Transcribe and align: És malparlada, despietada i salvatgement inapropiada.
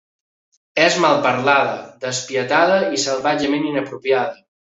És 0.85 0.95
malparlada, 1.03 1.75
despietada 2.07 2.79
i 2.97 3.03
salvatgement 3.05 3.71
inapropiada. 3.75 4.35